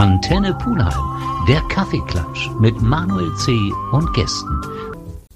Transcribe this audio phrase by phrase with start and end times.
[0.00, 3.52] Antenne Pulheim, der Kaffeeklatsch mit Manuel C.
[3.92, 4.58] und Gästen.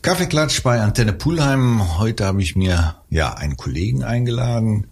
[0.00, 1.98] Kaffeeklatsch bei Antenne Pulheim.
[1.98, 4.86] Heute habe ich mir ja einen Kollegen eingeladen.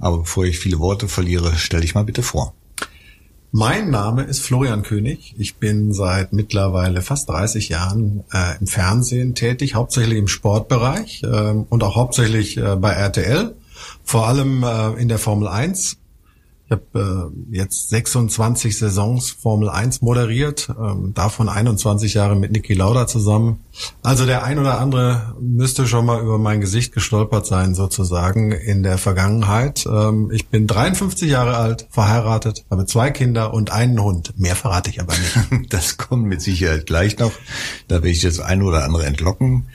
[0.00, 2.52] Aber bevor ich viele Worte verliere, stell dich mal bitte vor.
[3.52, 5.36] Mein Name ist Florian König.
[5.38, 11.26] Ich bin seit mittlerweile fast 30 Jahren äh, im Fernsehen tätig, hauptsächlich im Sportbereich äh,
[11.68, 13.54] und auch hauptsächlich äh, bei RTL,
[14.02, 16.01] vor allem äh, in der Formel 1
[16.72, 22.72] ich habe äh, jetzt 26 Saisons Formel 1 moderiert, ähm, davon 21 Jahre mit Niki
[22.72, 23.60] Lauda zusammen.
[24.02, 28.82] Also der ein oder andere müsste schon mal über mein Gesicht gestolpert sein, sozusagen, in
[28.82, 29.84] der Vergangenheit.
[29.86, 34.38] Ähm, ich bin 53 Jahre alt, verheiratet, habe zwei Kinder und einen Hund.
[34.38, 35.68] Mehr verrate ich aber nicht.
[35.72, 37.32] Das kommt mit Sicherheit gleich noch.
[37.88, 39.66] Da will ich das ein oder andere entlocken.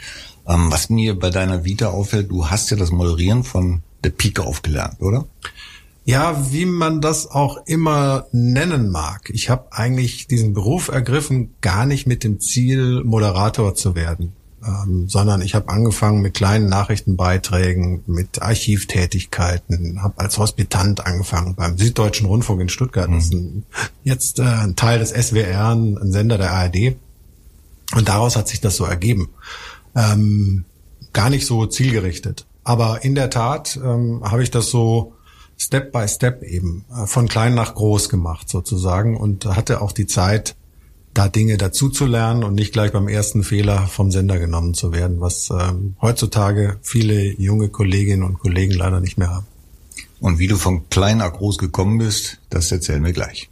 [0.47, 4.43] Ähm, was mir bei deiner Vita auffällt, du hast ja das Moderieren von der Pike
[4.43, 5.25] aufgelernt, oder?
[6.07, 9.29] Ja, wie man das auch immer nennen mag.
[9.29, 14.31] Ich habe eigentlich diesen Beruf ergriffen, gar nicht mit dem Ziel, Moderator zu werden,
[14.65, 21.77] ähm, sondern ich habe angefangen mit kleinen Nachrichtenbeiträgen, mit Archivtätigkeiten, habe als Hospitant angefangen beim
[21.77, 23.09] Süddeutschen Rundfunk in Stuttgart.
[23.09, 23.15] Mhm.
[23.15, 23.65] Das ist ein,
[24.05, 26.95] jetzt äh, ein Teil des SWR, ein Sender der ARD.
[27.97, 29.27] Und daraus hat sich das so ergeben.
[29.93, 30.63] Ähm,
[31.11, 32.45] gar nicht so zielgerichtet.
[32.63, 35.16] Aber in der Tat ähm, habe ich das so
[35.57, 40.07] Step by Step eben äh, von klein nach groß gemacht sozusagen und hatte auch die
[40.07, 40.55] Zeit,
[41.13, 44.93] da Dinge dazu zu lernen und nicht gleich beim ersten Fehler vom Sender genommen zu
[44.93, 49.47] werden, was ähm, heutzutage viele junge Kolleginnen und Kollegen leider nicht mehr haben.
[50.19, 53.49] Und wie du von klein nach groß gekommen bist, das erzählen wir gleich.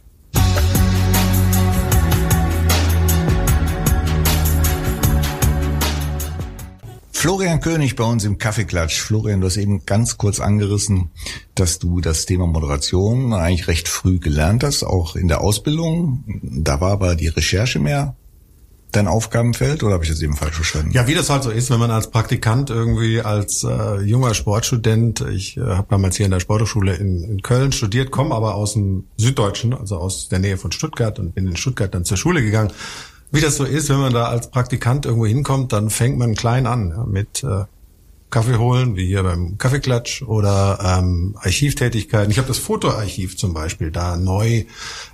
[7.16, 9.00] Florian König bei uns im Kaffeeklatsch.
[9.00, 11.08] Florian, du hast eben ganz kurz angerissen,
[11.54, 16.24] dass du das Thema Moderation eigentlich recht früh gelernt hast, auch in der Ausbildung.
[16.42, 18.16] Da war aber die Recherche mehr
[18.92, 20.90] dein Aufgabenfeld oder habe ich das eben falsch verstanden?
[20.92, 25.22] Ja, wie das halt so ist, wenn man als Praktikant irgendwie als äh, junger Sportstudent,
[25.22, 28.74] ich äh, habe damals hier in der Sporthochschule in, in Köln studiert, komme aber aus
[28.74, 32.42] dem Süddeutschen, also aus der Nähe von Stuttgart und bin in Stuttgart dann zur Schule
[32.42, 32.72] gegangen
[33.36, 36.66] wie das so ist, wenn man da als Praktikant irgendwo hinkommt, dann fängt man klein
[36.66, 37.64] an ja, mit äh,
[38.30, 42.30] Kaffee holen, wie hier beim Kaffeeklatsch oder ähm, Archivtätigkeiten.
[42.30, 44.64] Ich habe das Fotoarchiv zum Beispiel da neu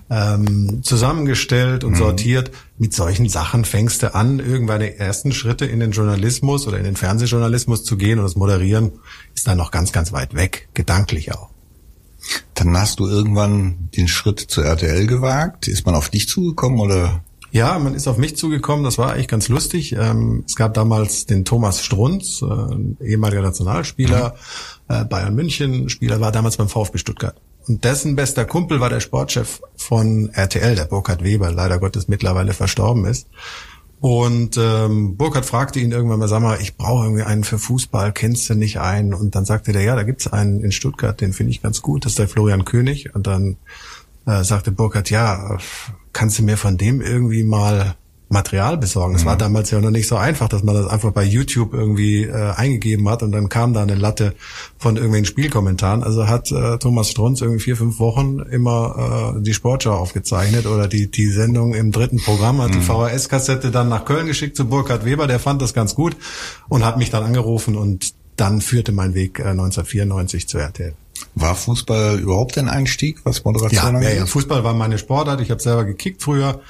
[0.08, 1.96] ähm, zusammengestellt und mhm.
[1.96, 2.50] sortiert.
[2.78, 6.84] Mit solchen Sachen fängst du an, irgendwann die ersten Schritte in den Journalismus oder in
[6.84, 8.92] den Fernsehjournalismus zu gehen und das Moderieren
[9.34, 11.50] ist dann noch ganz, ganz weit weg, gedanklich auch.
[12.54, 15.68] Dann hast du irgendwann den Schritt zur RTL gewagt.
[15.68, 17.22] Ist man auf dich zugekommen oder
[17.52, 19.92] ja, man ist auf mich zugekommen, das war eigentlich ganz lustig.
[19.92, 24.34] Ähm, es gab damals den Thomas Strunz, äh, ehemaliger Nationalspieler,
[24.88, 24.94] mhm.
[24.94, 27.36] äh, Bayern München, Spieler war damals beim VfB Stuttgart.
[27.68, 32.54] Und dessen bester Kumpel war der Sportchef von RTL, der Burkhard Weber, leider Gottes mittlerweile
[32.54, 33.28] verstorben ist.
[34.00, 38.12] Und ähm, Burkhard fragte ihn irgendwann mal, sag mal, ich brauche irgendwie einen für Fußball,
[38.12, 39.12] kennst du nicht einen?
[39.12, 42.06] Und dann sagte der, ja, da gibt's einen in Stuttgart, den finde ich ganz gut,
[42.06, 43.14] das ist der Florian König.
[43.14, 43.58] Und dann
[44.26, 45.58] äh, sagte Burkhard, ja,
[46.12, 47.96] kannst du mir von dem irgendwie mal
[48.32, 49.14] Material besorgen.
[49.14, 49.26] Es mhm.
[49.26, 52.52] war damals ja noch nicht so einfach, dass man das einfach bei YouTube irgendwie äh,
[52.56, 54.34] eingegeben hat und dann kam da eine Latte
[54.78, 56.02] von irgendwelchen Spielkommentaren.
[56.02, 60.88] Also hat äh, Thomas Strunz irgendwie vier, fünf Wochen immer äh, die Sportschau aufgezeichnet oder
[60.88, 62.80] die, die Sendung im dritten Programm, hat mhm.
[62.80, 66.16] die VHS-Kassette dann nach Köln geschickt zu Burkhard Weber, der fand das ganz gut
[66.68, 70.94] und hat mich dann angerufen und dann führte mein Weg äh, 1994 zu RTL.
[71.34, 74.10] War Fußball überhaupt ein Einstieg, was Moderation ja, angeht?
[74.10, 75.40] Ja, ja, Fußball war meine Sportart.
[75.40, 76.60] Ich habe selber gekickt früher.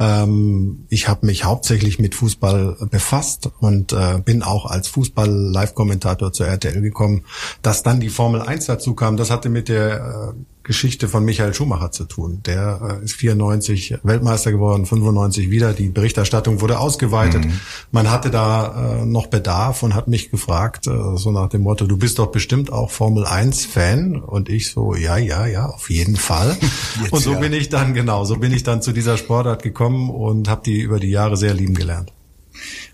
[0.00, 6.46] Ähm, ich habe mich hauptsächlich mit Fußball befasst und äh, bin auch als Fußball-Live-Kommentator zur
[6.46, 7.24] RTL gekommen.
[7.60, 11.52] Dass dann die Formel 1 dazu kam, das hatte mit der äh, Geschichte von Michael
[11.52, 12.42] Schumacher zu tun.
[12.44, 15.72] Der äh, ist 94 Weltmeister geworden, 95 wieder.
[15.72, 17.44] Die Berichterstattung wurde ausgeweitet.
[17.44, 17.60] Mhm.
[17.90, 21.86] Man hatte da äh, noch Bedarf und hat mich gefragt, äh, so nach dem Motto,
[21.86, 24.16] du bist doch bestimmt auch Formel 1 Fan.
[24.20, 26.56] Und ich so, ja, ja, ja, auf jeden Fall.
[27.02, 27.40] Jetzt, und so ja.
[27.40, 30.80] bin ich dann, genau, so bin ich dann zu dieser Sportart gekommen und habe die
[30.80, 32.12] über die Jahre sehr lieben gelernt.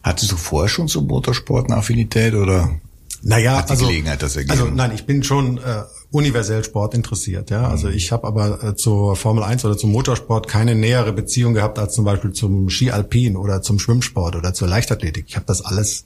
[0.02, 2.80] Hattest du vorher schon so Motorsport eine Affinität oder
[3.22, 4.52] naja, hat die also, Gelegenheit das ergeben?
[4.52, 7.50] Also nein, ich bin schon äh, universell Sport interessiert.
[7.50, 7.94] Ja, also mhm.
[7.94, 11.94] ich habe aber äh, zur Formel 1 oder zum Motorsport keine nähere Beziehung gehabt als
[11.94, 15.26] zum Beispiel zum Ski Alpin oder zum Schwimmsport oder zur Leichtathletik.
[15.28, 16.04] Ich habe das alles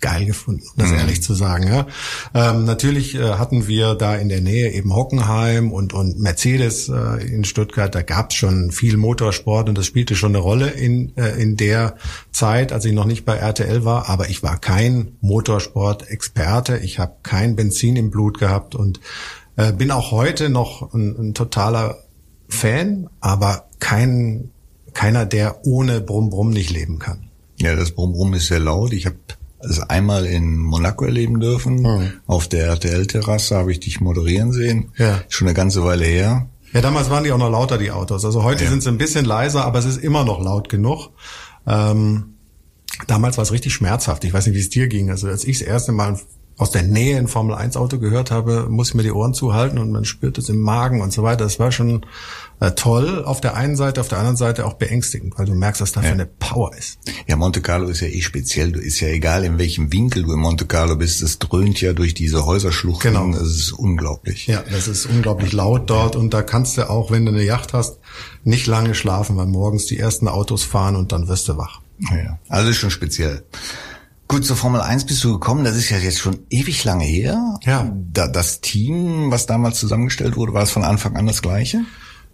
[0.00, 0.96] geil gefunden, um das mhm.
[0.96, 1.66] ehrlich zu sagen.
[1.68, 1.86] Ja.
[2.34, 7.26] Ähm, natürlich äh, hatten wir da in der Nähe eben Hockenheim und, und Mercedes äh,
[7.26, 7.94] in Stuttgart.
[7.94, 11.56] Da gab es schon viel Motorsport und das spielte schon eine Rolle in, äh, in
[11.56, 11.96] der
[12.32, 14.08] Zeit, als ich noch nicht bei RTL war.
[14.08, 16.78] Aber ich war kein Motorsport-Experte.
[16.78, 19.00] Ich habe kein Benzin im Blut gehabt und
[19.56, 21.98] äh, bin auch heute noch ein, ein totaler
[22.48, 24.50] Fan, aber kein,
[24.94, 27.28] keiner, der ohne Brumm Brumm nicht leben kann.
[27.58, 28.92] Ja, das Brumm Brumm ist sehr laut.
[28.92, 29.16] Ich habe
[29.62, 31.82] es einmal in Monaco erleben dürfen.
[31.82, 32.12] Mhm.
[32.26, 34.92] Auf der RTL-Terrasse habe ich dich moderieren sehen.
[34.96, 35.20] Ja.
[35.28, 36.48] Schon eine ganze Weile her.
[36.72, 38.24] Ja, damals waren die auch noch lauter, die Autos.
[38.24, 38.70] Also heute Ja.
[38.70, 41.10] sind sie ein bisschen leiser, aber es ist immer noch laut genug.
[41.66, 42.34] Ähm,
[43.06, 44.24] damals war es richtig schmerzhaft.
[44.24, 45.10] Ich weiß nicht, wie es dir ging.
[45.10, 46.18] Also als ich das erste Mal
[46.56, 49.78] aus der Nähe ein Formel 1 Auto gehört habe, muss ich mir die Ohren zuhalten
[49.78, 51.44] und man spürt es im Magen und so weiter.
[51.44, 52.04] Das war schon
[52.60, 55.80] äh, toll auf der einen Seite, auf der anderen Seite auch beängstigend, weil du merkst,
[55.80, 56.12] was da für Ja.
[56.12, 56.98] eine Power ist.
[57.26, 58.72] Ja, Monte Carlo ist ja eh speziell.
[58.72, 61.22] Du ist ja egal, in welchem Winkel du in Monte Carlo bist.
[61.22, 63.14] Es dröhnt ja durch diese Häuserschluchten.
[63.14, 63.30] Genau.
[63.36, 64.46] Es ist unglaublich.
[64.46, 67.72] Ja, das ist unglaublich laut dort und da kannst du auch, wenn du eine Yacht
[67.72, 67.98] hast,
[68.44, 71.80] nicht lange schlafen, weil morgens die ersten Autos fahren und dann wirst du wach.
[72.10, 72.38] Ja.
[72.48, 73.42] Also ist schon speziell.
[74.28, 75.64] Gut, zur Formel 1 bist du gekommen.
[75.64, 77.58] Das ist ja jetzt schon ewig lange her.
[77.64, 77.90] Ja.
[78.12, 81.80] Da, das Team, was damals zusammengestellt wurde, war es von Anfang an das gleiche?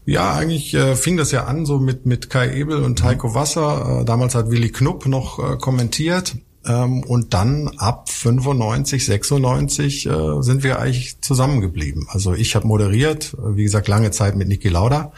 [0.07, 4.03] Ja, eigentlich äh, fing das ja an so mit mit Kai Ebel und Heiko Wasser.
[4.03, 6.37] Äh, damals hat Willi Knupp noch äh, kommentiert.
[6.65, 12.07] Ähm, und dann ab 95, 96 äh, sind wir eigentlich zusammengeblieben.
[12.09, 15.13] Also ich habe moderiert, äh, wie gesagt, lange Zeit mit Niki Lauda.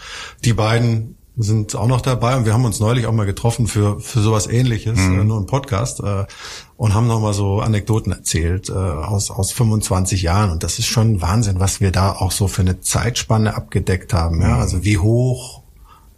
[0.44, 2.37] Die beiden sind auch noch dabei.
[2.37, 5.46] Und wir haben uns neulich auch mal getroffen für für sowas ähnliches, äh, nur ein
[5.46, 6.26] Podcast äh,
[6.76, 10.50] und haben noch mal so Anekdoten erzählt äh, aus aus 25 Jahren.
[10.50, 14.43] Und das ist schon Wahnsinn, was wir da auch so für eine Zeitspanne abgedeckt haben,
[14.43, 15.62] ja, also wie hoch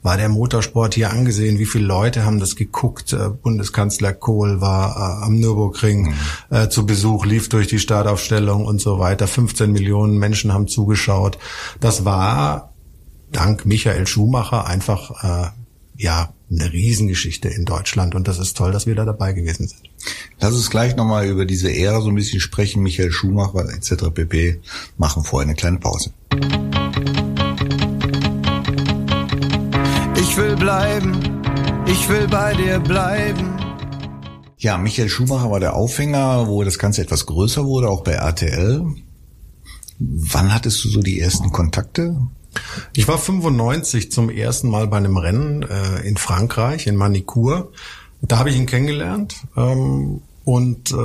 [0.02, 5.22] war der Motorsport hier angesehen, wie viele Leute haben das geguckt, äh, Bundeskanzler Kohl war
[5.22, 6.14] am Nürburgring
[6.48, 11.38] äh, zu Besuch, lief durch die Startaufstellung und so weiter, 15 Millionen Menschen haben zugeschaut.
[11.80, 12.69] Das war
[13.32, 15.50] dank Michael Schumacher einfach äh,
[15.96, 19.82] ja eine Riesengeschichte in Deutschland und das ist toll, dass wir da dabei gewesen sind.
[20.40, 22.82] Lass uns gleich nochmal über diese Ära so ein bisschen sprechen.
[22.82, 24.10] Michael Schumacher etc.
[24.12, 24.60] pp.
[24.96, 26.10] Machen vorher eine kleine Pause.
[30.16, 31.42] Ich will bleiben,
[31.86, 33.56] ich will bei dir bleiben.
[34.58, 38.84] Ja, Michael Schumacher war der Aufhänger, wo das Ganze etwas größer wurde, auch bei RTL.
[39.98, 42.16] Wann hattest du so die ersten Kontakte?
[42.94, 47.72] Ich war 95 zum ersten Mal bei einem Rennen äh, in Frankreich, in Manicourt.
[48.22, 49.36] Da habe ich ihn kennengelernt.
[49.56, 50.96] Ähm, und äh,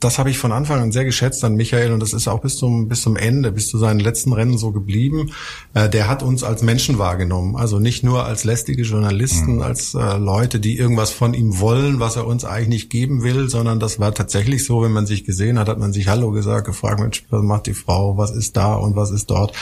[0.00, 2.56] das habe ich von Anfang an sehr geschätzt an Michael und das ist auch bis
[2.56, 5.30] zum bis zum Ende, bis zu seinen letzten Rennen so geblieben.
[5.74, 10.16] Äh, der hat uns als Menschen wahrgenommen, also nicht nur als lästige Journalisten, als äh,
[10.16, 14.00] Leute, die irgendwas von ihm wollen, was er uns eigentlich nicht geben will, sondern das
[14.00, 17.26] war tatsächlich so, wenn man sich gesehen hat, hat man sich Hallo gesagt, gefragt, Mensch,
[17.28, 19.54] was macht die Frau, was ist da und was ist dort.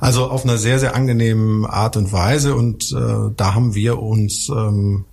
[0.00, 4.48] Also auf einer sehr sehr angenehmen Art und Weise und äh, da haben wir uns
[4.48, 5.04] ähm,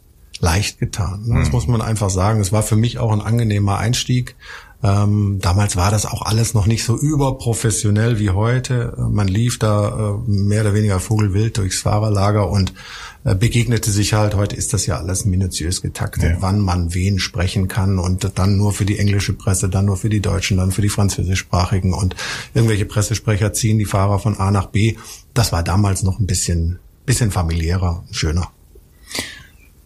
[0.46, 1.24] leicht getan.
[1.26, 1.40] ne?
[1.40, 2.40] Das muss man einfach sagen.
[2.40, 4.36] Es war für mich auch ein angenehmer Einstieg.
[4.84, 8.94] Ähm, damals war das auch alles noch nicht so überprofessionell wie heute.
[9.10, 12.74] Man lief da äh, mehr oder weniger vogelwild durchs Fahrerlager und
[13.24, 14.36] äh, begegnete sich halt.
[14.36, 16.38] Heute ist das ja alles minutiös getaktet, Ja.
[16.42, 20.10] wann man wen sprechen kann und dann nur für die englische Presse, dann nur für
[20.10, 22.16] die Deutschen, dann für die französischsprachigen und
[22.54, 24.96] irgendwelche Pressesprecher ziehen die Fahrer von A nach B.
[25.34, 26.78] Das war damals noch ein bisschen,
[27.08, 28.52] bisschen familiärer, schöner.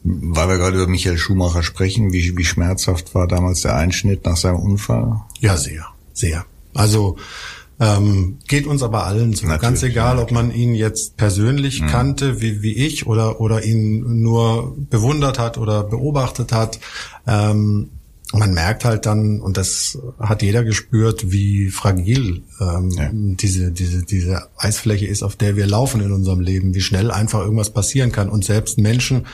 [0.03, 4.37] Weil wir gerade über Michael Schumacher sprechen, wie, wie schmerzhaft war damals der Einschnitt nach
[4.37, 5.21] seinem Unfall?
[5.39, 6.45] Ja, sehr, sehr.
[6.73, 7.17] Also
[7.81, 9.45] ähm, geht uns aber allen so.
[9.45, 13.63] Natürlich, Ganz egal, ja, ob man ihn jetzt persönlich kannte, wie, wie ich, oder, oder
[13.63, 16.79] ihn nur bewundert hat oder beobachtet hat.
[17.25, 17.89] Ähm,
[18.31, 23.09] man merkt halt dann, und das hat jeder gespürt, wie fragil ähm, Ja.
[23.11, 27.39] diese, diese, diese Eisfläche ist, auf der wir laufen in unserem Leben, wie schnell einfach
[27.39, 28.29] irgendwas passieren kann.
[28.29, 29.25] Und selbst Menschen,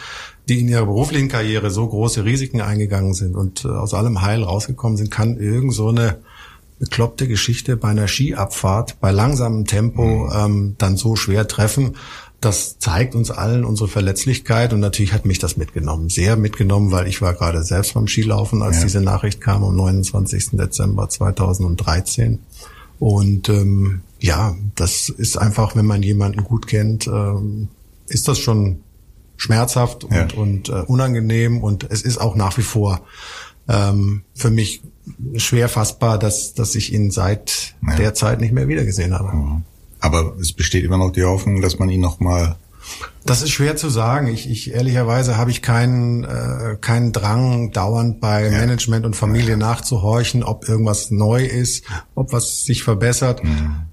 [0.48, 4.44] die in ihrer beruflichen Karriere so große Risiken eingegangen sind und äh, aus allem Heil
[4.44, 6.18] rausgekommen sind, kann irgend so eine
[6.80, 11.96] bekloppte Geschichte bei einer Skiabfahrt bei langsamem Tempo ähm, dann so schwer treffen.
[12.42, 17.08] Das zeigt uns allen unsere Verletzlichkeit und natürlich hat mich das mitgenommen, sehr mitgenommen, weil
[17.08, 18.84] ich war gerade selbst beim Skilaufen, als Ja.
[18.84, 20.50] diese Nachricht kam am 29.
[20.52, 22.40] Dezember 2013.
[23.00, 27.70] Und ähm, ja, das ist einfach, wenn man jemanden gut kennt, ähm,
[28.08, 28.82] ist das schon
[29.38, 30.28] schmerzhaft und, Ja.
[30.36, 33.02] und äh, unangenehm und es ist auch nach wie vor
[33.68, 34.82] ähm, für mich
[35.38, 37.96] schwer fassbar, dass, dass ich ihn seit Ja.
[37.96, 39.62] der Zeit nicht mehr wiedergesehen habe.
[40.00, 42.58] Aber es besteht immer noch die Hoffnung, dass man ihn noch mal
[43.26, 44.28] Das ist schwer zu sagen.
[44.28, 50.44] Ich, ich ehrlicherweise habe ich keinen äh, keinen Drang, dauernd bei Management und Familie nachzuhorchen,
[50.44, 53.42] ob irgendwas neu ist, ob was sich verbessert.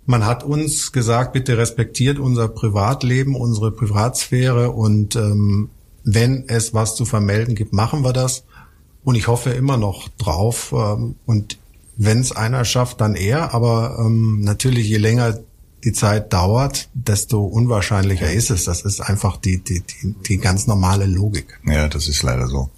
[0.05, 5.71] Man hat uns gesagt, bitte respektiert unser Privatleben, unsere Privatsphäre und ähm,
[6.05, 8.45] wenn es was zu vermelden gibt, machen wir das.
[9.05, 10.75] Und ich hoffe immer noch drauf.
[10.77, 11.59] Ähm, und
[11.97, 13.55] wenn es einer schafft, dann er.
[13.55, 15.39] Aber ähm, natürlich, je länger
[15.85, 18.65] die Zeit dauert, desto unwahrscheinlicher ist es.
[18.65, 21.61] Das ist einfach die, die, die, die ganz normale Logik.
[21.67, 22.71] Ja, das ist leider so.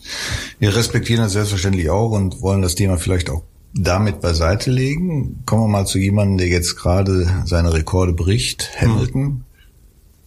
[0.59, 3.43] Wir respektieren das selbstverständlich auch und wollen das Thema vielleicht auch
[3.75, 5.43] damit beiseite legen.
[5.47, 9.23] Kommen wir mal zu jemandem, der jetzt gerade seine Rekorde bricht, Hamilton.
[9.23, 9.45] Hm.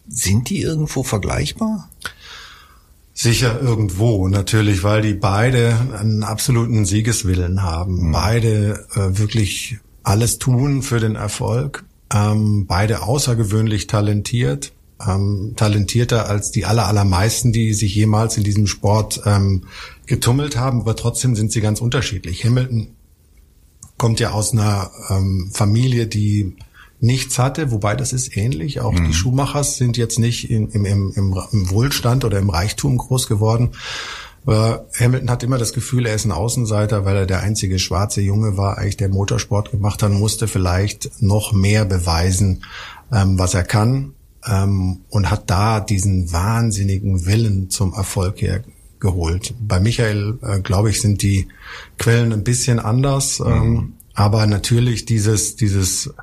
[0.10, 1.90] Sind die irgendwo vergleichbar?
[3.14, 8.10] Sicher irgendwo, natürlich, weil die beide einen absoluten Siegeswillen haben.
[8.10, 8.12] Mhm.
[8.12, 11.84] Beide äh, wirklich alles tun für den Erfolg.
[12.14, 14.74] Ähm, beide außergewöhnlich talentiert.
[15.06, 19.66] Ähm, talentierter als die aller, allermeisten, die sich jemals in diesem Sport ähm,
[20.08, 22.44] getummelt haben, aber trotzdem sind sie ganz unterschiedlich.
[22.44, 22.96] Hamilton
[23.98, 26.56] kommt ja aus einer ähm, Familie, die
[27.00, 28.82] nichts hatte, wobei das ist ähnlich.
[28.82, 29.06] Auch mhm.
[29.06, 33.72] die Schumachers sind jetzt nicht in, im, im, im, Wohlstand oder im Reichtum groß geworden.
[34.48, 38.22] Aber Hamilton hat immer das Gefühl, er ist ein Außenseiter, weil er der einzige schwarze
[38.22, 42.63] Junge war, eigentlich der Motorsport gemacht hat, musste vielleicht noch mehr beweisen,
[43.12, 44.13] ähm, was er kann.
[44.46, 48.63] Ähm, und hat da diesen wahnsinnigen Willen zum Erfolg her
[49.01, 49.54] geholt.
[49.60, 51.50] Bei Michael, äh, glaube ich, sind die
[51.98, 53.42] Quellen ein bisschen anders.
[53.42, 53.77] Ähm, mhm.
[53.77, 56.13] Ähm, aber natürlich dieses, dieses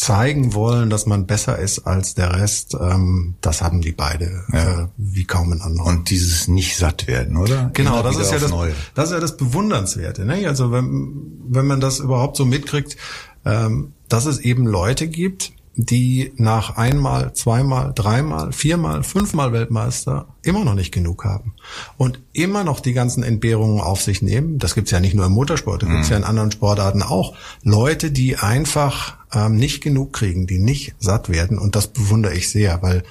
[0.00, 4.84] zeigen wollen, dass man besser ist als der Rest, ähm, das haben die beide ja.
[4.84, 5.88] äh, wie kaum ein anderer.
[5.88, 7.68] Und dieses nicht satt werden, oder?
[7.74, 8.50] Genau, das ist ja das,
[8.94, 10.24] das ist ja das Bewundernswerte.
[10.24, 10.48] Ne?
[10.48, 11.12] Also wenn,
[11.50, 12.96] wenn man das überhaupt so mitkriegt,
[13.44, 20.64] ähm, dass es eben Leute gibt, die nach einmal, zweimal, dreimal, viermal, fünfmal Weltmeister immer
[20.64, 21.54] noch nicht genug haben
[21.96, 24.58] und immer noch die ganzen Entbehrungen auf sich nehmen.
[24.58, 25.92] Das gibt's ja nicht nur im Motorsport, das mhm.
[25.94, 27.36] gibt's ja in anderen Sportarten auch.
[27.62, 32.50] Leute, die einfach ähm, nicht genug kriegen, die nicht satt werden und das bewundere ich
[32.50, 33.04] sehr, weil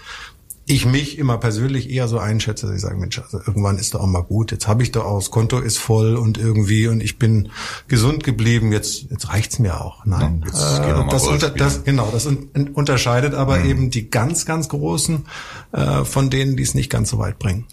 [0.70, 4.02] ich mich immer persönlich eher so einschätze, dass ich sage, Mensch, also irgendwann ist doch
[4.02, 4.52] auch mal gut.
[4.52, 7.50] Jetzt habe ich doch aus, Konto ist voll und irgendwie und ich bin
[7.88, 8.72] gesund geblieben.
[8.72, 10.06] Jetzt jetzt reicht's mir auch.
[10.06, 12.28] Nein, jetzt äh, das, unter, das genau, das
[12.74, 13.70] unterscheidet aber mhm.
[13.70, 15.26] eben die ganz ganz großen
[15.72, 17.66] äh, von denen, die es nicht ganz so weit bringen.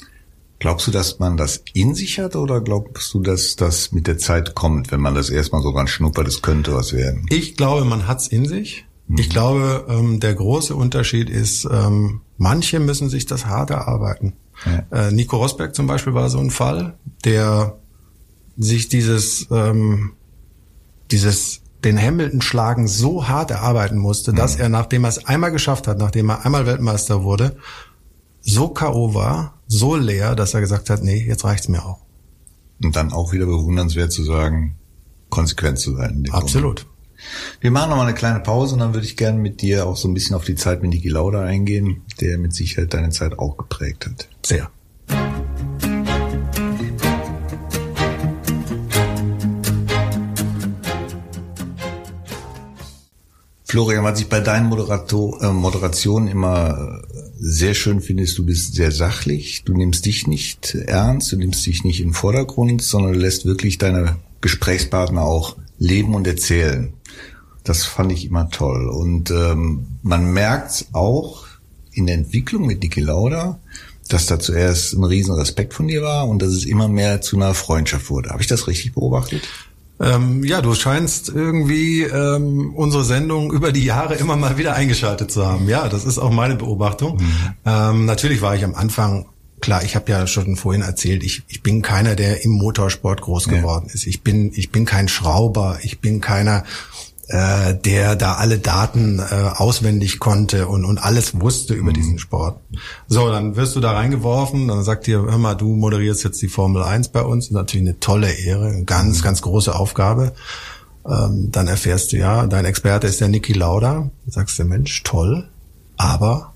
[0.59, 4.17] Glaubst du, dass man das in sich hat oder glaubst du, dass das mit der
[4.17, 7.26] Zeit kommt, wenn man das erstmal so dran schnuppert, es könnte was werden?
[7.29, 8.87] Ich glaube, man hat's in sich.
[9.19, 14.35] Ich glaube, ähm, der große Unterschied ist, ähm, manche müssen sich das hart erarbeiten.
[14.64, 15.09] Ja.
[15.09, 17.78] Äh, Nico Rosberg zum Beispiel war so ein Fall, der
[18.57, 20.12] sich dieses, ähm,
[21.11, 24.37] dieses den Hamilton schlagen so hart erarbeiten musste, mhm.
[24.37, 27.57] dass er, nachdem er es einmal geschafft hat, nachdem er einmal Weltmeister wurde,
[28.40, 29.14] so K.O.
[29.14, 32.00] war, so leer, dass er gesagt hat, nee, jetzt reicht's mir auch.
[32.83, 34.76] Und dann auch wieder bewundernswert zu sagen,
[35.28, 36.25] konsequent zu sein.
[36.31, 36.83] Absolut.
[36.83, 36.96] Moment.
[37.61, 39.97] Wir machen noch mal eine kleine Pause und dann würde ich gerne mit dir auch
[39.97, 43.38] so ein bisschen auf die Zeit mit Niki Lauda eingehen, der mit Sicherheit deine Zeit
[43.38, 44.28] auch geprägt hat.
[44.45, 44.71] Sehr.
[53.68, 57.02] Florian, was ich bei deinen Moderator, äh, Moderationen immer
[57.38, 61.66] sehr schön finde, ist, du bist sehr sachlich, du nimmst dich nicht ernst, du nimmst
[61.66, 66.92] dich nicht den Vordergrund, sondern du lässt wirklich deine Gesprächspartner auch leben und erzählen.
[67.66, 68.88] Das fand ich immer toll.
[68.88, 71.46] Und ähm, man merkt auch
[71.92, 73.58] in der Entwicklung mit Niki Lauda,
[74.08, 77.37] dass da zuerst ein riesen Respekt von dir war und dass es immer mehr zu
[77.37, 78.30] einer Freundschaft wurde.
[78.30, 79.42] Habe ich das richtig beobachtet?
[79.99, 85.32] Ähm, ja, du scheinst irgendwie ähm, unsere Sendung über die Jahre immer mal wieder eingeschaltet
[85.32, 85.68] zu haben.
[85.68, 87.16] Ja, das ist auch meine Beobachtung.
[87.16, 87.54] Mhm.
[87.64, 89.26] Ähm, natürlich war ich am Anfang
[89.61, 93.49] klar, ich habe ja schon vorhin erzählt, ich, ich bin keiner, der im Motorsport groß
[93.49, 93.94] geworden ja.
[93.94, 94.06] ist.
[94.06, 96.64] Ich bin ich bin kein Schrauber, ich bin keiner
[97.28, 99.23] äh, der da alle Daten äh,
[99.56, 101.95] auswendig konnte und, und alles wusste über mhm.
[101.95, 102.61] diesen Sport.
[103.09, 106.49] So, dann wirst du da reingeworfen, dann sagt dir, hör mal, du moderierst jetzt die
[106.49, 109.23] Formel 1 bei uns, natürlich eine tolle Ehre, eine ganz, mhm.
[109.23, 110.35] ganz große Aufgabe.
[111.09, 114.11] Ähm, dann erfährst du, ja, dein Experte ist der Niki Lauda.
[114.26, 115.49] Sagst du, Mensch, toll,
[115.97, 116.52] aber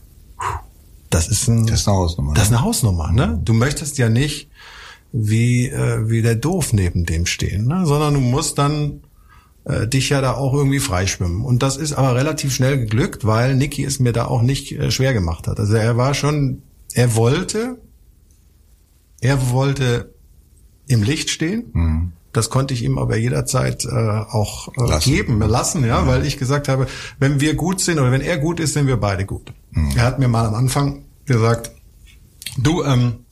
[1.09, 2.35] das ist, ein, das ist eine Hausnummer.
[2.35, 2.59] Das ist ne?
[2.59, 3.41] eine Hausnummer, ne?
[3.45, 4.49] Du möchtest ja nicht
[5.13, 7.85] wie, äh, wie der Doof neben dem stehen, ne?
[7.85, 9.01] sondern du musst dann
[9.65, 11.45] äh, dich ja da auch irgendwie freischwimmen.
[11.45, 14.91] Und das ist aber relativ schnell geglückt, weil Niki es mir da auch nicht äh,
[14.91, 15.61] schwer gemacht hat.
[15.61, 16.63] Also er war schon,
[16.95, 17.79] er wollte,
[19.21, 20.15] er wollte
[20.87, 21.71] im Licht stehen.
[21.73, 22.13] Mhm.
[22.33, 25.11] Das konnte ich ihm aber jederzeit äh, auch äh, lassen.
[25.11, 26.07] geben, lassen, ja, mhm.
[26.07, 26.87] weil ich gesagt habe,
[27.19, 29.53] wenn wir gut sind oder wenn er gut ist, sind wir beide gut.
[29.73, 29.93] Mhm.
[29.97, 31.73] Er hat mir mal am Anfang gesagt,
[32.57, 33.25] du ähm,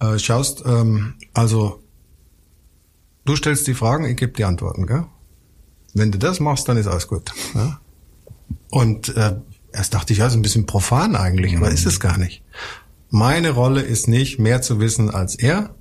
[0.00, 1.80] äh, schaust, ähm, also
[3.24, 5.06] du stellst die Fragen, ich gebe die Antworten, gell?
[5.94, 7.32] Wenn du das machst, dann ist alles gut.
[7.54, 7.80] Ja?
[8.70, 9.36] Und äh,
[9.72, 12.42] erst dachte ich, ja, ist ein bisschen profan eigentlich, aber ist es gar nicht.
[13.10, 15.74] Meine Rolle ist nicht mehr zu wissen als er,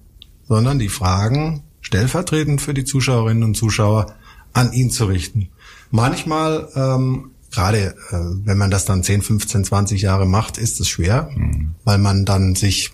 [0.48, 4.16] sondern die Fragen stellvertretend für die Zuschauerinnen und Zuschauer
[4.54, 5.50] an ihn zu richten.
[5.92, 10.88] Manchmal ähm, gerade äh, wenn man das dann 10, 15, 20 Jahre macht, ist es
[10.88, 11.76] schwer, mhm.
[11.84, 12.92] weil man dann sich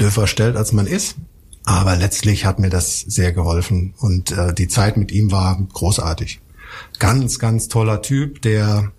[0.00, 1.16] dürfer stellt, als man ist.
[1.68, 6.40] Aber letztlich hat mir das sehr geholfen und äh, die Zeit mit ihm war großartig.
[6.98, 8.90] Ganz, ganz toller Typ, der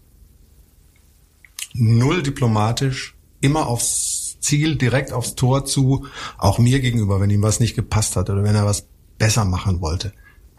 [1.73, 6.05] null diplomatisch, immer aufs Ziel, direkt aufs Tor zu,
[6.37, 8.85] auch mir gegenüber, wenn ihm was nicht gepasst hat oder wenn er was
[9.17, 10.13] besser machen wollte.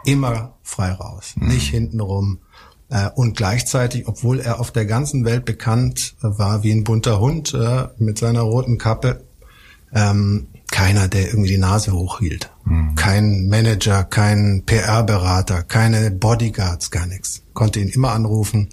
[0.04, 1.46] Immer frei raus, mhm.
[1.46, 2.40] nicht hintenrum.
[2.88, 7.54] Äh, und gleichzeitig, obwohl er auf der ganzen Welt bekannt war wie ein bunter Hund
[7.54, 9.22] äh, mit seiner roten Kappe,
[9.94, 10.48] ähm,
[10.80, 12.50] keiner, der irgendwie die Nase hochhielt.
[12.64, 12.94] Mhm.
[12.94, 17.42] Kein Manager, kein PR-Berater, keine Bodyguards, gar nichts.
[17.52, 18.70] Konnte ihn immer anrufen,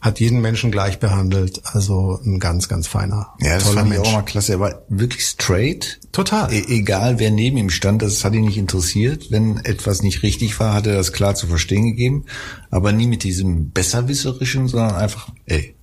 [0.00, 1.62] hat jeden Menschen gleich behandelt.
[1.64, 4.02] Also ein ganz, ganz feiner, ja, das toller fand Mensch.
[4.02, 4.54] Ich auch mal klasse.
[4.54, 6.00] Er war wirklich straight.
[6.10, 6.52] Total.
[6.52, 9.30] E egal, wer neben ihm stand, das hat ihn nicht interessiert.
[9.30, 12.24] Wenn etwas nicht richtig war, hat er das klar zu verstehen gegeben.
[12.72, 15.76] Aber nie mit diesem besserwisserischen, sondern einfach, ey,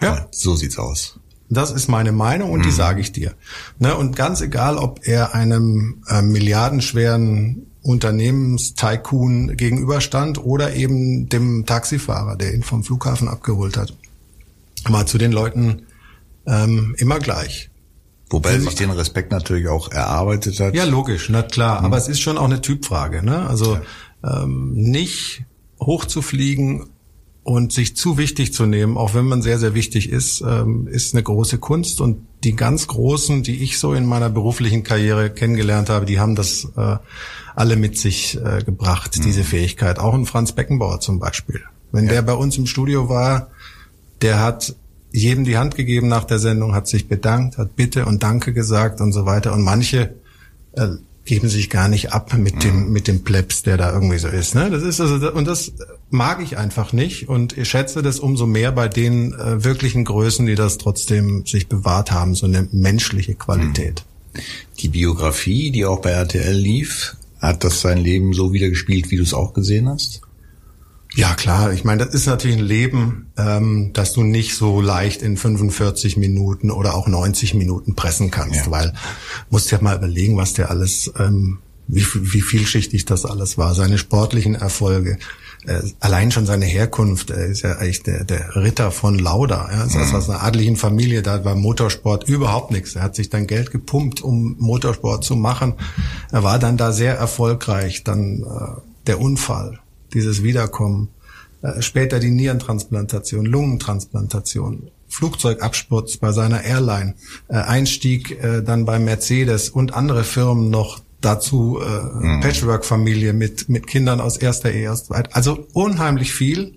[0.00, 0.26] ja.
[0.30, 1.20] so sieht's aus.
[1.50, 2.64] Das ist meine Meinung und mhm.
[2.64, 3.34] die sage ich dir.
[3.78, 12.36] Ne, und ganz egal, ob er einem äh, milliardenschweren Unternehmenstycoon gegenüberstand oder eben dem Taxifahrer,
[12.36, 13.94] der ihn vom Flughafen abgeholt hat,
[14.84, 15.82] war zu den Leuten
[16.46, 17.70] ähm, immer gleich.
[18.30, 20.74] Wobei er sich den Respekt natürlich auch erarbeitet hat.
[20.74, 21.80] Ja, logisch, na klar.
[21.80, 21.86] Mhm.
[21.86, 23.24] Aber es ist schon auch eine Typfrage.
[23.24, 23.48] Ne?
[23.48, 23.78] Also
[24.22, 24.42] ja.
[24.42, 25.44] ähm, nicht
[25.80, 26.86] hochzufliegen
[27.48, 31.14] und sich zu wichtig zu nehmen, auch wenn man sehr, sehr wichtig ist, ähm, ist
[31.14, 32.02] eine große Kunst.
[32.02, 36.34] Und die ganz Großen, die ich so in meiner beruflichen Karriere kennengelernt habe, die haben
[36.34, 36.96] das äh,
[37.56, 39.22] alle mit sich äh, gebracht, mhm.
[39.22, 39.98] diese Fähigkeit.
[39.98, 41.62] Auch ein Franz Beckenbauer zum Beispiel.
[41.90, 42.12] Wenn ja.
[42.12, 43.48] der bei uns im Studio war,
[44.20, 44.76] der hat
[45.10, 49.00] jedem die Hand gegeben nach der Sendung, hat sich bedankt, hat Bitte und Danke gesagt
[49.00, 49.54] und so weiter.
[49.54, 50.16] Und manche
[50.72, 50.88] äh,
[51.28, 52.92] geben sich gar nicht ab mit dem mhm.
[52.92, 54.54] mit dem Plebs, der da irgendwie so ist.
[54.54, 54.70] Ne?
[54.70, 55.72] Das ist also und das
[56.10, 60.46] mag ich einfach nicht und ich schätze das umso mehr bei den äh, wirklichen Größen,
[60.46, 64.04] die das trotzdem sich bewahrt haben, so eine menschliche Qualität.
[64.34, 64.40] Mhm.
[64.78, 69.22] Die Biografie, die auch bei RTL lief, hat das sein Leben so wiedergespielt, wie du
[69.22, 70.22] es auch gesehen hast?
[71.18, 71.72] Ja, klar.
[71.72, 76.16] Ich meine, das ist natürlich ein Leben, ähm, das du nicht so leicht in 45
[76.16, 78.70] Minuten oder auch 90 Minuten pressen kannst, ja.
[78.70, 78.94] weil
[79.50, 83.98] musst ja mal überlegen, was der alles, ähm, wie, wie vielschichtig das alles war, seine
[83.98, 85.18] sportlichen Erfolge,
[85.66, 89.80] äh, allein schon seine Herkunft, er ist ja eigentlich der, der Ritter von Lauda, ja,
[89.80, 90.14] also mhm.
[90.14, 92.94] aus einer adligen Familie, da war Motorsport überhaupt nichts.
[92.94, 95.74] Er hat sich dann Geld gepumpt, um Motorsport zu machen.
[96.30, 99.80] Er war dann da sehr erfolgreich, dann äh, der Unfall
[100.14, 101.08] dieses Wiederkommen,
[101.62, 107.14] äh, später die Nierentransplantation, Lungentransplantation, Flugzeugabsturz bei seiner Airline,
[107.48, 112.40] äh, Einstieg äh, dann bei Mercedes und andere Firmen noch dazu äh, mhm.
[112.40, 115.34] Patchwork-Familie mit mit Kindern aus erster Ehe, aus zweit.
[115.34, 116.74] Also unheimlich viel.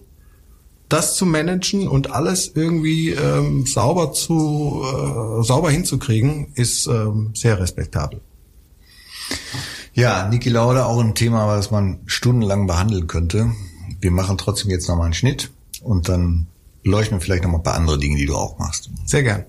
[0.89, 7.59] Das zu managen und alles irgendwie ähm, sauber zu äh, sauber hinzukriegen, ist ähm, sehr
[7.59, 8.19] respektabel.
[9.93, 13.51] Ja, Niki Lauda auch ein Thema, was man stundenlang behandeln könnte.
[13.99, 15.51] Wir machen trotzdem jetzt nochmal einen Schnitt
[15.81, 16.47] und dann
[16.85, 18.89] leuchten wir vielleicht nochmal ein paar andere Dinge, die du auch machst.
[19.05, 19.45] Sehr gern.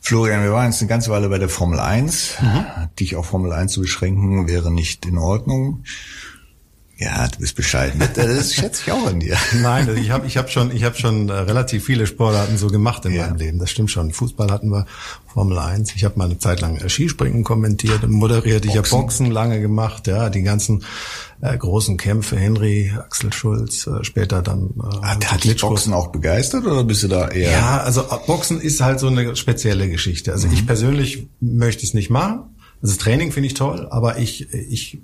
[0.00, 2.38] Florian, wir waren jetzt eine ganze Weile bei der Formel 1.
[2.42, 2.88] Mhm.
[2.98, 5.84] Dich auf Formel 1 zu beschränken wäre nicht in Ordnung.
[7.00, 8.02] Ja, du bist bescheiden.
[8.14, 9.34] Das schätze ich auch an dir.
[9.62, 13.06] Nein, ich habe ich hab schon, ich hab schon äh, relativ viele Sportarten so gemacht
[13.06, 13.26] in ja.
[13.26, 13.58] meinem Leben.
[13.58, 14.12] Das stimmt schon.
[14.12, 14.84] Fußball hatten wir,
[15.26, 15.94] Formel 1.
[15.96, 18.66] Ich habe mal eine Zeit lang äh, Skispringen kommentiert und moderiert.
[18.66, 20.08] Ich habe Boxen lange gemacht.
[20.08, 20.84] Ja, die ganzen
[21.40, 22.36] äh, großen Kämpfe.
[22.36, 24.68] Henry, Axel Schulz, äh, später dann.
[24.78, 27.50] Äh, hat, hat dich Boxen auch begeistert oder bist du da eher?
[27.50, 30.32] Ja, also äh, Boxen ist halt so eine spezielle Geschichte.
[30.32, 30.52] Also mhm.
[30.52, 32.56] ich persönlich möchte es nicht machen.
[32.82, 35.00] Also das Training finde ich toll, aber ich, ich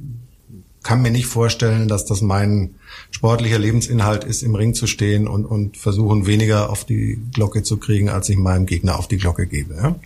[0.87, 2.77] kann mir nicht vorstellen, dass das mein
[3.11, 7.79] sportlicher Lebensinhalt ist, im Ring zu stehen und, und versuchen, weniger auf die Glocke zu
[7.79, 9.75] kriegen, als ich meinem Gegner auf die Glocke gebe.
[9.75, 9.97] Ja?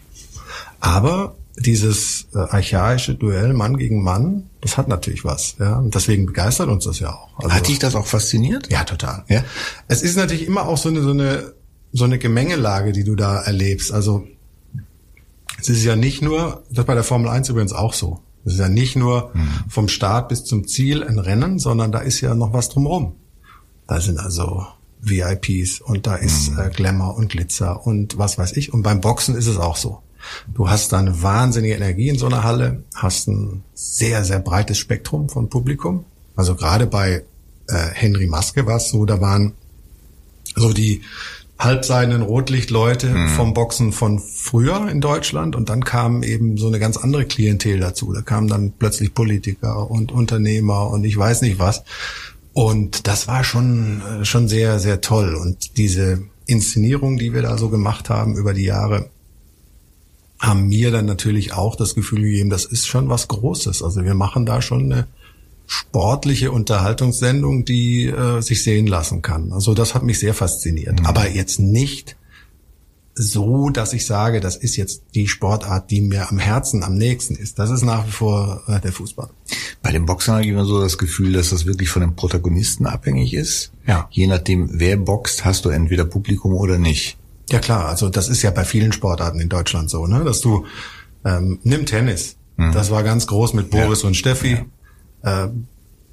[0.80, 5.56] Aber dieses äh, archaische Duell Mann gegen Mann, das hat natürlich was.
[5.58, 5.76] Ja?
[5.76, 7.28] Und deswegen begeistert uns das ja auch.
[7.36, 8.72] Also, hat dich das auch fasziniert?
[8.72, 9.24] Ja, total.
[9.28, 9.44] Ja?
[9.86, 11.52] Es ist natürlich immer auch so eine, so eine,
[11.92, 13.92] so eine Gemengelage, die du da erlebst.
[13.92, 14.26] Also
[15.60, 18.20] es ist ja nicht nur, das bei der Formel 1 übrigens auch so.
[18.44, 19.48] Das ist ja nicht nur mhm.
[19.68, 23.14] vom Start bis zum Ziel ein Rennen, sondern da ist ja noch was drumherum.
[23.86, 24.66] Da sind also
[25.02, 26.58] VIPs und da ist mhm.
[26.58, 28.72] äh, Glamour und Glitzer und was weiß ich.
[28.72, 30.02] Und beim Boxen ist es auch so.
[30.52, 34.78] Du hast da eine wahnsinnige Energie in so einer Halle, hast ein sehr, sehr breites
[34.78, 36.04] Spektrum von Publikum.
[36.36, 37.24] Also gerade bei
[37.68, 39.54] äh, Henry Maske war es so, da waren
[40.56, 41.02] so die
[41.60, 43.28] halbseidenen Rotlichtleute mhm.
[43.28, 47.78] vom Boxen von früher in Deutschland und dann kam eben so eine ganz andere Klientel
[47.78, 48.12] dazu.
[48.12, 51.84] Da kamen dann plötzlich Politiker und Unternehmer und ich weiß nicht was.
[52.52, 55.34] Und das war schon, äh, schon sehr, sehr toll.
[55.34, 59.10] Und diese Inszenierung, die wir da so gemacht haben über die Jahre,
[60.40, 63.82] haben mir dann natürlich auch das Gefühl gegeben, das ist schon was Großes.
[63.82, 65.06] Also wir machen da schon eine
[65.72, 69.52] sportliche Unterhaltungssendung, die äh, sich sehen lassen kann.
[69.52, 70.98] Also das hat mich sehr fasziniert.
[70.98, 71.06] Mhm.
[71.06, 72.16] Aber jetzt nicht
[73.14, 77.36] so, dass ich sage, das ist jetzt die Sportart, die mir am Herzen am nächsten
[77.36, 77.60] ist.
[77.60, 79.30] Das ist nach wie vor äh, der Fußball.
[79.80, 82.86] Bei dem Boxen habe ich immer so das Gefühl, dass das wirklich von den Protagonisten
[82.86, 83.70] abhängig ist.
[83.86, 84.08] Ja.
[84.10, 87.16] Je nachdem, wer boxt, hast du entweder Publikum oder nicht.
[87.48, 90.66] Ja klar, also das ist ja bei vielen Sportarten in Deutschland so, ne, dass du
[91.24, 92.38] ähm, nimm Tennis.
[92.56, 92.72] Mhm.
[92.72, 94.08] Das war ganz groß mit Boris ja.
[94.08, 94.52] und Steffi.
[94.54, 94.66] Ja.
[95.22, 95.48] Äh,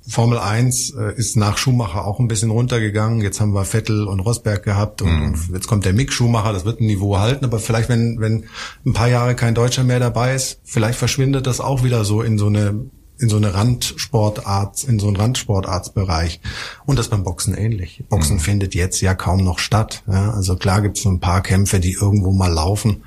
[0.10, 3.20] Formel 1 äh, ist nach Schumacher auch ein bisschen runtergegangen.
[3.22, 5.54] Jetzt haben wir Vettel und Rosberg gehabt und, mhm.
[5.54, 8.46] jetzt kommt der Mick Schumacher, das wird ein Niveau halten, aber vielleicht, wenn, wenn
[8.86, 12.38] ein paar Jahre kein Deutscher mehr dabei ist, vielleicht verschwindet das auch wieder so in
[12.38, 12.86] so eine
[13.20, 16.40] in so eine Randsportart, in so einen Randsportartsbereich.
[16.86, 18.04] Und das beim Boxen ähnlich.
[18.10, 18.42] Boxen mhm.
[18.42, 20.04] findet jetzt ja kaum noch statt.
[20.08, 20.32] Ja?
[20.34, 23.04] Also klar gibt es so ein paar Kämpfe, die irgendwo mal laufen.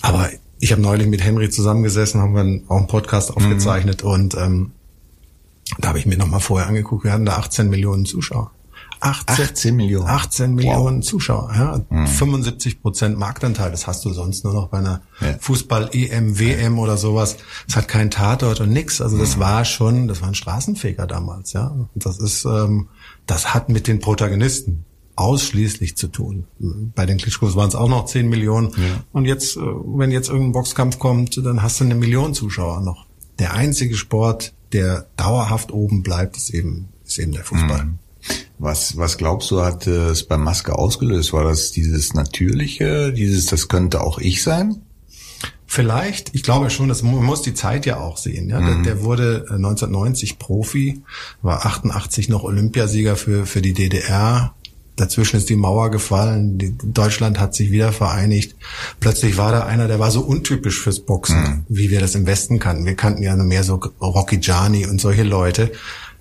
[0.00, 3.36] Aber ich habe neulich mit Henry zusammengesessen, haben wir auch einen Podcast mhm.
[3.36, 4.10] aufgezeichnet mhm.
[4.10, 4.72] und ähm,
[5.78, 8.50] da habe ich mir nochmal vorher angeguckt, wir hatten da 18 Millionen Zuschauer.
[9.02, 10.06] 18, 18 Millionen.
[10.06, 11.04] 18 Millionen wow.
[11.04, 11.80] Zuschauer, ja.
[11.90, 12.06] Mhm.
[12.06, 15.36] 75 Prozent Marktanteil, das hast du sonst nur noch bei einer ja.
[15.40, 17.36] Fußball-EM, WM oder sowas.
[17.68, 19.00] Es hat keinen Tatort und nix.
[19.00, 19.40] Also das mhm.
[19.40, 21.66] war schon, das war ein Straßenfeger damals, ja.
[21.66, 22.88] Und das ist, ähm,
[23.26, 24.84] das hat mit den Protagonisten
[25.16, 26.46] ausschließlich zu tun.
[26.94, 28.68] Bei den Klitschkos waren es auch noch 10 Millionen.
[28.70, 29.04] Ja.
[29.12, 33.06] Und jetzt, äh, wenn jetzt irgendein Boxkampf kommt, dann hast du eine Million Zuschauer noch.
[33.40, 37.84] Der einzige Sport, der dauerhaft oben bleibt, ist eben, ist eben der Fußball.
[37.84, 37.98] Mhm.
[38.58, 41.32] Was, was glaubst du, hat es beim Maske ausgelöst?
[41.32, 44.82] War das dieses Natürliche, dieses, das könnte auch ich sein?
[45.66, 48.50] Vielleicht, ich glaube schon, das man muss die Zeit ja auch sehen.
[48.50, 48.60] Ja?
[48.60, 48.84] Mhm.
[48.84, 51.02] Der, der, wurde 1990 äh, Profi,
[51.40, 54.54] war 88 noch Olympiasieger für, für die DDR,
[54.96, 58.56] Dazwischen ist die Mauer gefallen, die, Deutschland hat sich wieder vereinigt.
[59.00, 61.64] Plötzlich war da einer, der war so untypisch fürs Boxen, mhm.
[61.68, 62.84] wie wir das im Westen kannten.
[62.84, 65.72] Wir kannten ja nur mehr so Rocky Gianni und solche Leute.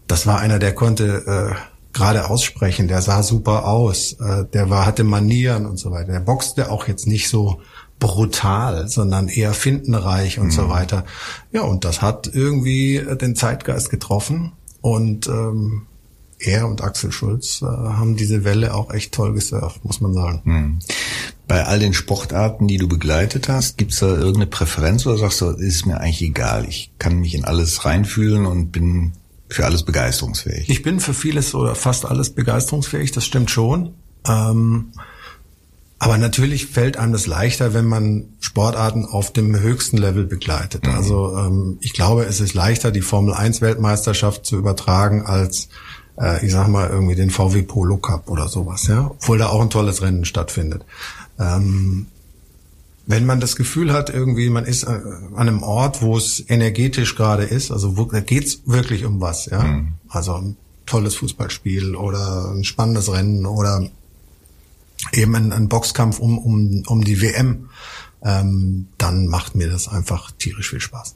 [0.08, 1.56] Das war einer, der konnte äh,
[1.94, 6.14] gerade aussprechen, der sah super aus, äh, der war hatte Manieren und so weiter.
[6.14, 7.62] Der boxte auch jetzt nicht so
[8.00, 10.52] brutal, sondern eher findenreich und mhm.
[10.52, 11.06] so weiter.
[11.52, 15.84] Ja, und das hat irgendwie den Zeitgeist getroffen und ähm,
[16.42, 20.42] er und Axel Schulz äh, haben diese Welle auch echt toll gesurft, muss man sagen.
[20.44, 20.80] Hm.
[21.48, 25.48] Bei all den Sportarten, die du begleitet hast, gibt's da irgendeine Präferenz oder sagst du,
[25.48, 29.14] ist mir eigentlich egal, ich kann mich in alles reinfühlen und bin
[29.50, 30.70] für alles begeisterungsfähig?
[30.70, 33.94] Ich bin für vieles oder fast alles begeisterungsfähig, das stimmt schon.
[34.28, 34.94] Ähm,
[36.02, 40.88] aber natürlich fällt einem das leichter, wenn man Sportarten auf dem höchsten Level begleitet.
[40.88, 40.96] Mhm.
[40.96, 45.70] Also ähm, ich glaube, es ist leichter, die Formel 1 Weltmeisterschaft zu übertragen, als
[46.22, 49.62] äh, ich sag mal, irgendwie den VW Polo Cup oder sowas, ja, obwohl da auch
[49.62, 50.86] ein tolles Rennen stattfindet.
[51.40, 52.08] Ähm,
[53.08, 57.16] wenn man das Gefühl hat, irgendwie, man ist äh, an einem Ort, wo es energetisch
[57.16, 59.64] gerade ist, also wo, da geht's wirklich um was, ja.
[59.64, 59.94] Mhm.
[60.08, 63.90] Also ein tolles Fußballspiel oder ein spannendes Rennen oder
[65.14, 67.70] eben ein, ein Boxkampf um, um, um die WM,
[68.24, 71.16] ähm, dann macht mir das einfach tierisch viel Spaß.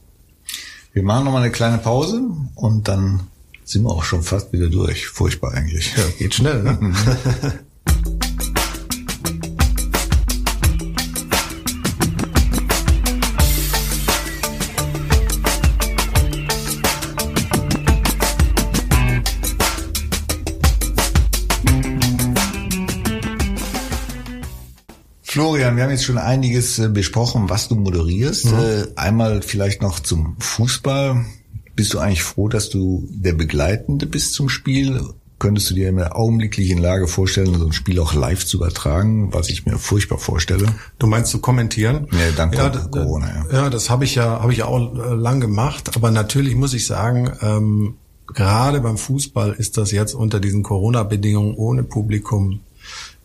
[0.94, 2.22] Wir machen nochmal eine kleine Pause
[2.56, 3.28] und dann
[3.66, 5.08] sind wir auch schon fast wieder durch.
[5.08, 5.94] Furchtbar eigentlich.
[5.98, 6.94] Ja, geht schnell, ne?
[25.24, 28.46] Florian, wir haben jetzt schon einiges äh, besprochen, was du moderierst.
[28.46, 28.54] Mhm.
[28.54, 31.26] Äh, einmal vielleicht noch zum Fußball.
[31.76, 35.02] Bist du eigentlich froh, dass du der Begleitende bist zum Spiel?
[35.38, 39.34] Könntest du dir in der augenblicklichen Lage vorstellen, so ein Spiel auch live zu übertragen,
[39.34, 40.68] was ich mir furchtbar vorstelle?
[40.98, 42.08] Du meinst zu kommentieren?
[42.12, 43.64] Ja, danke ja, Corona, ja.
[43.64, 45.98] Ja, das habe ich ja, habe ich ja auch äh, lang gemacht.
[45.98, 47.96] Aber natürlich muss ich sagen, ähm,
[48.28, 52.62] gerade beim Fußball ist das jetzt unter diesen Corona-Bedingungen ohne Publikum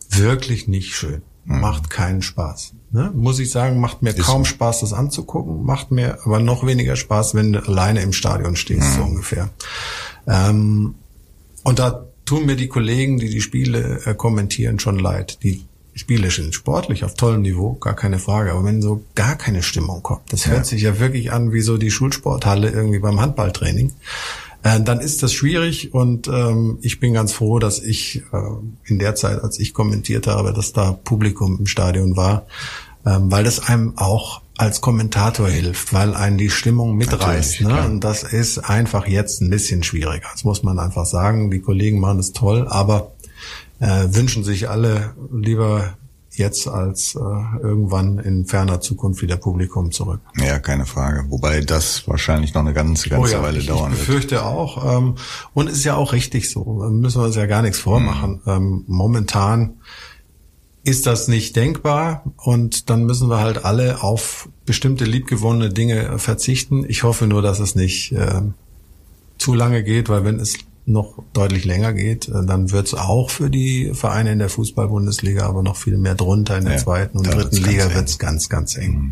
[0.09, 1.21] wirklich nicht schön.
[1.43, 2.73] Macht keinen Spaß.
[2.91, 3.11] Ne?
[3.15, 6.95] Muss ich sagen, macht mir ist kaum Spaß, das anzugucken, macht mir aber noch weniger
[6.95, 8.95] Spaß, wenn du alleine im Stadion stehst, mhm.
[8.95, 9.49] so ungefähr.
[10.27, 10.95] Ähm,
[11.63, 15.39] und da tun mir die Kollegen, die die Spiele äh, kommentieren, schon leid.
[15.43, 18.51] Die Spiele sind sportlich auf tollem Niveau, gar keine Frage.
[18.51, 20.51] Aber wenn so gar keine Stimmung kommt, das ja.
[20.51, 23.93] hört sich ja wirklich an wie so die Schulsporthalle irgendwie beim Handballtraining.
[24.63, 28.37] Äh, dann ist das schwierig und ähm, ich bin ganz froh, dass ich äh,
[28.85, 32.45] in der Zeit, als ich kommentiert habe, dass da Publikum im Stadion war,
[33.05, 37.61] ähm, weil das einem auch als Kommentator hilft, weil einen die Stimmung mitreißt.
[37.61, 37.83] Ne?
[37.85, 40.27] Und das ist einfach jetzt ein bisschen schwieriger.
[40.31, 41.49] Das muss man einfach sagen.
[41.49, 43.11] Die Kollegen machen es toll, aber
[43.79, 45.97] äh, wünschen sich alle lieber
[46.41, 47.19] jetzt als äh,
[47.61, 50.19] irgendwann in ferner Zukunft wieder Publikum zurück.
[50.35, 51.25] Ja, keine Frage.
[51.29, 54.43] Wobei das wahrscheinlich noch eine ganze, ganze oh ja, Weile ich, dauern ich befürchte wird.
[54.43, 54.97] auch.
[54.97, 55.15] Ähm,
[55.53, 56.63] und ist ja auch richtig so.
[56.91, 58.41] Müssen wir uns ja gar nichts vormachen.
[58.43, 58.51] Mhm.
[58.51, 59.75] Ähm, momentan
[60.83, 66.85] ist das nicht denkbar und dann müssen wir halt alle auf bestimmte liebgewonnene Dinge verzichten.
[66.87, 68.41] Ich hoffe nur, dass es nicht äh,
[69.37, 73.29] zu lange geht, weil wenn es noch deutlich länger geht, äh, dann wird es auch
[73.29, 77.17] für die Vereine in der Fußball-Bundesliga, aber noch viel mehr drunter in der ja, zweiten
[77.17, 78.93] und dritten Liga wird es ganz, ganz eng.
[78.93, 79.11] Mhm.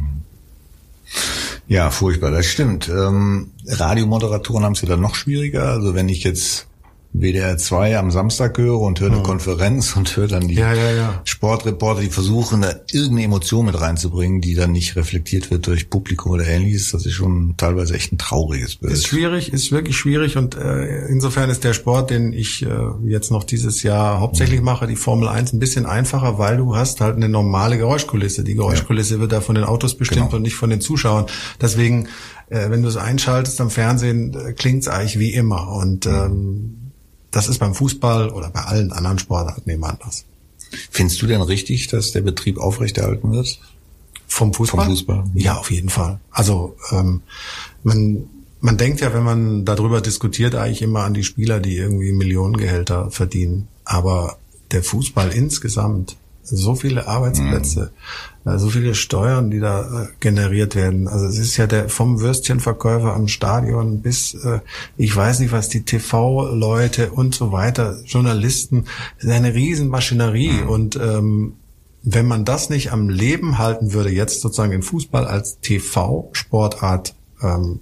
[1.67, 2.89] Ja, furchtbar, das stimmt.
[2.89, 5.69] Ähm, Radiomoderatoren haben es ja dann noch schwieriger.
[5.69, 6.68] Also wenn ich jetzt
[7.11, 9.23] WDR 2 am Samstag höre und höre eine hm.
[9.23, 11.21] Konferenz und höre dann die ja, ja, ja.
[11.25, 16.33] Sportreporter, die versuchen, da irgendeine Emotion mit reinzubringen, die dann nicht reflektiert wird durch Publikum
[16.33, 16.91] oder ähnliches.
[16.91, 18.93] Das ist schon teilweise echt ein trauriges Bild.
[18.93, 22.69] Ist schwierig, ist wirklich schwierig und äh, insofern ist der Sport, den ich äh,
[23.05, 24.65] jetzt noch dieses Jahr hauptsächlich mhm.
[24.65, 28.43] mache, die Formel 1, ein bisschen einfacher, weil du hast halt eine normale Geräuschkulisse.
[28.43, 30.35] Die Geräuschkulisse wird da von den Autos bestimmt genau.
[30.35, 31.25] und nicht von den Zuschauern.
[31.59, 32.07] Deswegen,
[32.49, 36.13] äh, wenn du es einschaltest am Fernsehen, äh, klingt es eigentlich wie immer und mhm.
[36.13, 36.78] ähm,
[37.31, 40.25] das ist beim Fußball oder bei allen anderen Sportarten eben anders.
[40.91, 43.59] Findest du denn richtig, dass der Betrieb aufrechterhalten wird?
[44.27, 44.85] Vom Fußball?
[44.85, 45.23] Vom Fußball.
[45.33, 46.19] Ja, auf jeden Fall.
[46.31, 47.21] Also ähm,
[47.83, 48.29] man,
[48.61, 53.09] man denkt ja, wenn man darüber diskutiert, eigentlich immer an die Spieler, die irgendwie Millionengehälter
[53.09, 53.67] verdienen.
[53.83, 54.37] Aber
[54.71, 58.38] der Fußball insgesamt so viele Arbeitsplätze, mhm.
[58.57, 61.07] So viele Steuern, die da äh, generiert werden.
[61.07, 64.59] Also es ist ja der vom Würstchenverkäufer am Stadion bis äh,
[64.97, 68.85] ich weiß nicht was die TV-Leute und so weiter, Journalisten,
[69.17, 70.69] ist eine Riesenmaschinerie mhm.
[70.69, 71.53] und ähm,
[72.01, 77.81] wenn man das nicht am Leben halten würde, jetzt sozusagen den Fußball als TV-Sportart ähm,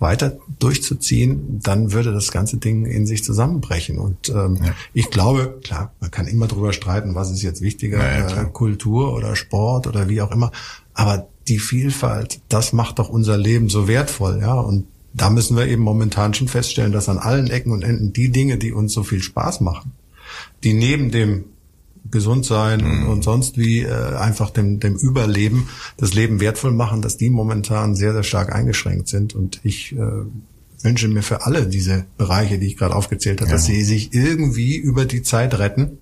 [0.00, 3.98] weiter durchzuziehen, dann würde das ganze Ding in sich zusammenbrechen.
[3.98, 4.74] Und ähm, ja.
[4.94, 9.12] ich glaube, klar, man kann immer drüber streiten, was ist jetzt wichtiger, ja, äh, Kultur
[9.14, 10.52] oder Sport oder wie auch immer.
[10.94, 14.54] Aber die Vielfalt, das macht doch unser Leben so wertvoll, ja.
[14.54, 18.30] Und da müssen wir eben momentan schon feststellen, dass an allen Ecken und Enden die
[18.30, 19.92] Dinge, die uns so viel Spaß machen,
[20.62, 21.44] die neben dem
[22.10, 23.02] gesund sein mhm.
[23.02, 27.30] und, und, sonst wie äh, einfach dem, dem Überleben das Leben wertvoll machen, dass die
[27.30, 29.34] momentan sehr, sehr stark eingeschränkt sind.
[29.34, 30.24] Und ich äh,
[30.82, 33.56] wünsche mir für alle diese Bereiche, die ich gerade aufgezählt habe, ja.
[33.56, 35.98] dass sie sich irgendwie über die Zeit retten.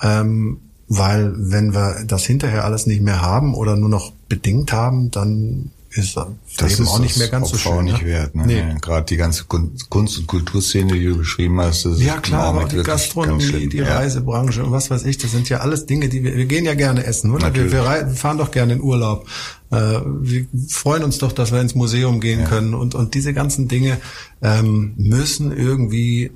[0.00, 5.10] Ähm, weil wenn wir das hinterher alles nicht mehr haben oder nur noch bedingt haben,
[5.10, 6.26] dann ist das
[6.70, 7.84] Leben ist auch nicht mehr ganz Opfer so schön.
[7.84, 8.08] nicht ne?
[8.08, 8.34] wert.
[8.34, 8.46] Ne?
[8.46, 8.74] Nee.
[8.80, 12.82] Gerade die ganze Kunst- und Kulturszene, die du beschrieben hast, das ja klar, aber die
[12.82, 13.80] Gastronomie, die.
[13.80, 16.74] Reisebranche und was weiß ich, das sind ja alles Dinge, die wir, wir gehen ja
[16.74, 17.54] gerne essen, oder?
[17.54, 19.26] Wir, wir, fahren doch gerne in Urlaub.
[19.70, 22.46] Äh, wir freuen uns doch, dass wir ins Museum gehen ja.
[22.46, 23.98] können und und diese ganzen Dinge
[24.42, 26.30] ähm, müssen irgendwie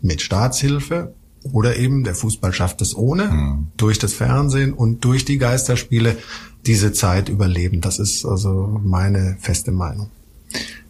[0.00, 1.12] mit Staatshilfe
[1.52, 3.66] oder eben der Fußball schafft es ohne, mhm.
[3.76, 6.16] durch das Fernsehen und durch die Geisterspiele
[6.68, 7.80] diese Zeit überleben.
[7.80, 10.10] Das ist also meine feste Meinung.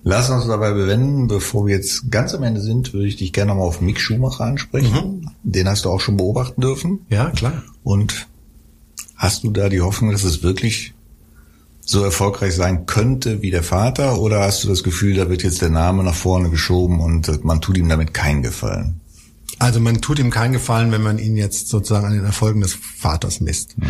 [0.02, 3.50] Lass uns dabei bewenden, bevor wir jetzt ganz am Ende sind, würde ich dich gerne
[3.50, 4.92] nochmal auf Mick Schumacher ansprechen.
[4.92, 5.30] Mhm.
[5.42, 7.00] Den hast du auch schon beobachten dürfen.
[7.08, 7.62] Ja, klar.
[7.84, 8.26] Und
[9.16, 10.94] hast du da die Hoffnung, dass es wirklich
[11.80, 14.20] so erfolgreich sein könnte wie der Vater?
[14.20, 17.60] Oder hast du das Gefühl, da wird jetzt der Name nach vorne geschoben und man
[17.60, 19.00] tut ihm damit keinen Gefallen?
[19.58, 22.74] Also man tut ihm keinen Gefallen, wenn man ihn jetzt sozusagen an den Erfolgen des
[22.74, 23.76] Vaters misst.
[23.78, 23.86] Mhm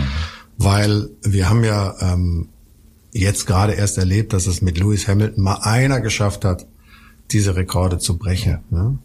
[0.58, 2.48] weil wir haben ja ähm,
[3.12, 6.66] jetzt gerade erst erlebt, dass es mit Lewis Hamilton mal einer geschafft hat,
[7.30, 8.58] diese Rekorde zu brechen.
[8.70, 8.98] Ne?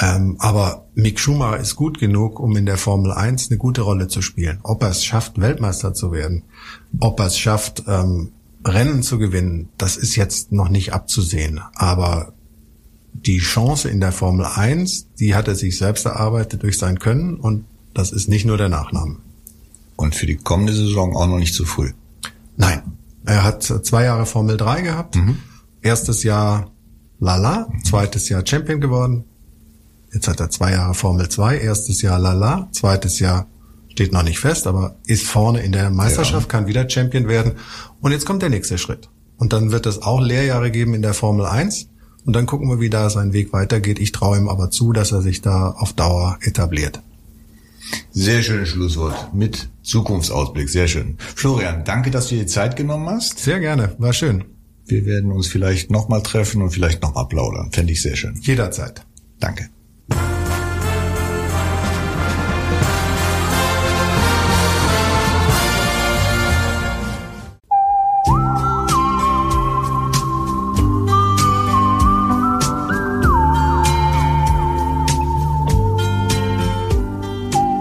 [0.00, 4.08] Ähm, aber Mick Schumacher ist gut genug, um in der Formel 1 eine gute Rolle
[4.08, 4.60] zu spielen.
[4.62, 6.44] Ob er es schafft, Weltmeister zu werden,
[7.00, 8.32] ob er es schafft, ähm,
[8.64, 11.60] Rennen zu gewinnen, das ist jetzt noch nicht abzusehen.
[11.74, 12.32] Aber
[13.12, 17.36] die Chance in der Formel 1, die hat er sich selbst erarbeitet durch sein Können
[17.36, 19.16] und das ist nicht nur der Nachname.
[19.98, 21.90] Und für die kommende Saison auch noch nicht zu früh.
[22.56, 22.82] Nein.
[23.26, 25.16] Er hat zwei Jahre Formel 3 gehabt.
[25.16, 25.38] Mhm.
[25.82, 26.70] Erstes Jahr
[27.18, 27.84] Lala, mhm.
[27.84, 29.24] zweites Jahr Champion geworden.
[30.14, 33.48] Jetzt hat er zwei Jahre Formel 2, erstes Jahr Lala, zweites Jahr
[33.90, 36.48] steht noch nicht fest, aber ist vorne in der Meisterschaft, ja.
[36.48, 37.54] kann wieder Champion werden.
[38.00, 39.10] Und jetzt kommt der nächste Schritt.
[39.36, 41.88] Und dann wird es auch Lehrjahre geben in der Formel 1.
[42.24, 43.98] Und dann gucken wir, wie da sein Weg weitergeht.
[43.98, 47.02] Ich traue ihm aber zu, dass er sich da auf Dauer etabliert.
[48.10, 50.68] Sehr schönes Schlusswort mit Zukunftsausblick.
[50.68, 51.16] Sehr schön.
[51.18, 53.38] Florian, danke, dass du dir die Zeit genommen hast.
[53.38, 53.94] Sehr gerne.
[53.98, 54.44] War schön.
[54.86, 57.70] Wir werden uns vielleicht nochmal treffen und vielleicht nochmal plaudern.
[57.72, 58.38] Fände ich sehr schön.
[58.40, 59.02] Jederzeit.
[59.38, 59.68] Danke.